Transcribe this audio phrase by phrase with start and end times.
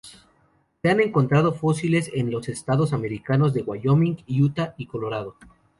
[0.81, 5.35] Se han encontrado fósiles en los estados americanos de Wyoming, Utah y Colorado.